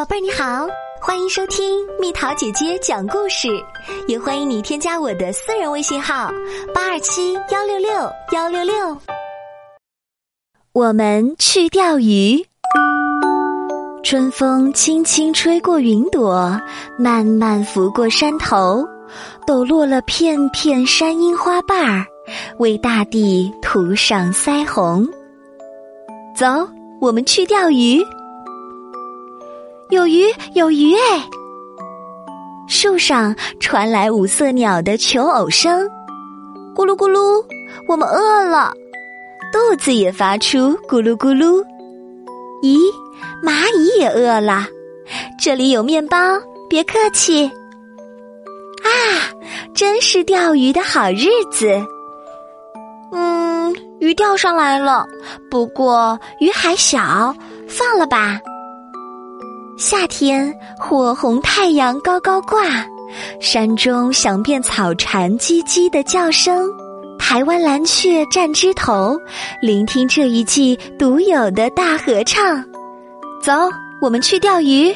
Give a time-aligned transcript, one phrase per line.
[0.00, 0.66] 宝贝儿你好，
[0.98, 3.48] 欢迎收听蜜桃姐姐讲故事，
[4.08, 6.32] 也欢迎你添加我的私人微信号
[6.74, 7.90] 八二七幺六六
[8.32, 8.96] 幺六六。
[10.72, 12.42] 我们去钓鱼，
[14.02, 16.58] 春风轻轻吹过云朵，
[16.98, 18.82] 慢慢拂过山头，
[19.46, 22.06] 抖落了片片山樱花瓣儿，
[22.56, 25.06] 为大地涂上腮红。
[26.34, 26.66] 走，
[27.02, 28.02] 我们去钓鱼。
[29.90, 30.22] 有鱼，
[30.54, 31.28] 有鱼哎！
[32.68, 35.84] 树上传来五色鸟的求偶声，
[36.76, 37.44] 咕噜咕噜，
[37.88, 38.72] 我们饿了，
[39.52, 41.60] 肚子也发出咕噜咕噜。
[42.62, 42.78] 咦，
[43.42, 44.64] 蚂蚁也饿了，
[45.40, 46.16] 这里有面包，
[46.68, 47.46] 别客气。
[48.84, 48.88] 啊，
[49.74, 51.68] 真是钓鱼的好日子。
[53.10, 55.04] 嗯，鱼钓上来了，
[55.50, 57.34] 不过鱼还小，
[57.66, 58.40] 放了吧。
[59.80, 62.60] 夏天，火红太阳高高挂，
[63.40, 66.68] 山中响遍草蝉唧唧的叫声。
[67.18, 69.18] 台湾蓝雀站枝头，
[69.62, 72.62] 聆听这一季独有的大合唱。
[73.42, 73.54] 走，
[74.02, 74.94] 我们去钓鱼。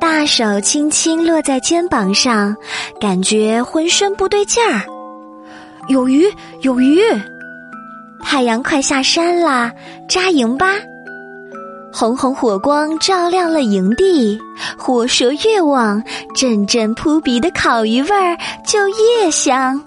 [0.00, 2.54] 大手轻轻落在肩膀上，
[3.00, 4.80] 感觉浑身不对劲儿。
[5.88, 7.00] 有鱼，有鱼！
[8.22, 9.72] 太阳快下山啦，
[10.08, 10.76] 扎营吧。
[11.92, 14.40] 红红火光照亮了营地，
[14.78, 16.02] 火舌越旺，
[16.34, 19.82] 阵阵扑鼻的烤鱼味儿就越香。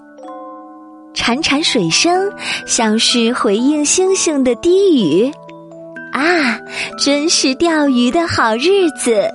[1.14, 2.30] 潺潺水声
[2.66, 5.32] 像是回应星星的低语，
[6.12, 6.58] 啊，
[6.98, 9.26] 真是钓鱼的好日子。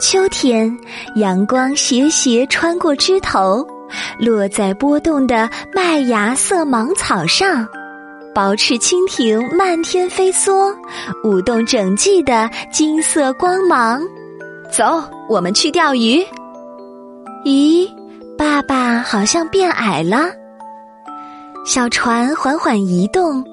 [0.00, 0.76] 秋天，
[1.16, 3.66] 阳光斜斜穿过枝头，
[4.18, 7.66] 落在波动的麦芽色芒草上。
[8.34, 10.74] 薄翅蜻蜓漫天飞梭，
[11.22, 14.02] 舞动整季的金色光芒。
[14.72, 16.20] 走，我们去钓鱼。
[17.44, 17.88] 咦，
[18.36, 20.26] 爸爸好像变矮了。
[21.64, 23.44] 小船缓缓移动，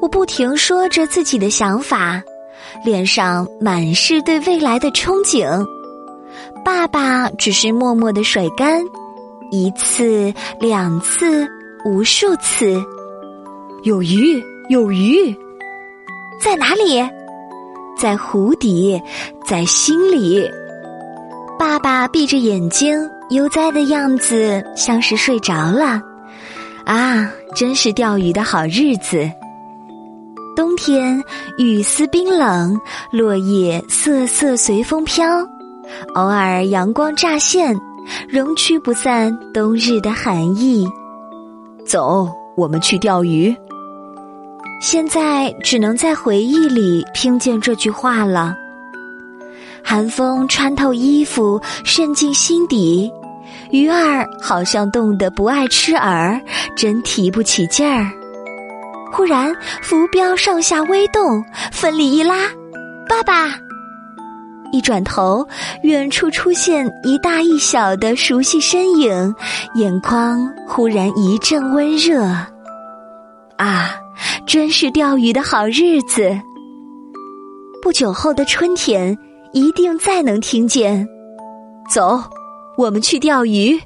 [0.00, 2.22] 我不停说着自己的想法，
[2.84, 5.66] 脸上满是对未来的憧憬。
[6.64, 8.80] 爸爸只是默默的甩竿，
[9.50, 11.48] 一次，两次，
[11.84, 12.80] 无数次。
[13.82, 15.34] 有鱼，有鱼，
[16.38, 17.02] 在哪里？
[17.98, 19.00] 在湖底，
[19.46, 20.46] 在心里。
[21.58, 26.02] 爸爸闭着眼睛，悠哉的样子像是睡着了。
[26.84, 29.30] 啊，真是钓鱼的好日子！
[30.54, 31.22] 冬天
[31.56, 32.78] 雨丝冰冷，
[33.10, 35.26] 落叶瑟瑟随风飘，
[36.14, 37.74] 偶尔阳光乍现，
[38.28, 40.86] 仍驱不散冬日的寒意。
[41.86, 43.54] 走，我们去钓鱼。
[44.80, 48.56] 现在只能在回忆里听见这句话了。
[49.82, 53.10] 寒风穿透衣服，渗进心底，
[53.70, 56.40] 鱼儿好像冻得不爱吃饵，
[56.76, 58.10] 真提不起劲儿。
[59.12, 62.36] 忽然浮标上下微动，奋力一拉，
[63.08, 63.48] 爸爸！
[64.72, 65.44] 一转头，
[65.82, 69.34] 远处出现一大一小的熟悉身影，
[69.74, 72.22] 眼眶忽然一阵温热。
[73.56, 73.96] 啊！
[74.50, 76.36] 真是钓鱼的好日子。
[77.80, 79.16] 不久后的春天，
[79.52, 81.06] 一定再能听见。
[81.88, 82.20] 走，
[82.76, 83.78] 我们去钓鱼。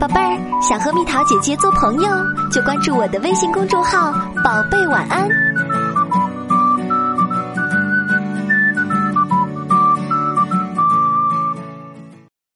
[0.00, 2.08] 宝贝儿，想和蜜桃姐姐做朋友，
[2.50, 4.10] 就关注我的微信公众号
[4.42, 5.28] “宝贝晚安”。